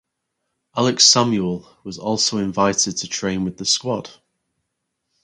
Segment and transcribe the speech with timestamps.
[0.75, 4.09] Alex Samuel was also invited to train with the squad.